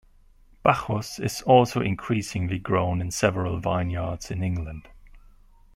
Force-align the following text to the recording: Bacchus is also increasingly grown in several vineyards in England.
Bacchus 0.63 1.19
is 1.19 1.43
also 1.43 1.79
increasingly 1.79 2.57
grown 2.57 3.01
in 3.01 3.11
several 3.11 3.59
vineyards 3.59 4.31
in 4.31 4.41
England. 4.41 4.87